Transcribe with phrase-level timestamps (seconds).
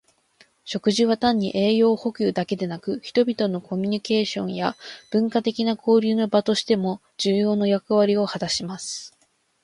[0.65, 4.75] 食事は単に栄養補給だけでなく、人々のコミュニケーションや
[5.11, 9.15] 文化的な交流の場としても重要な役割を果たします。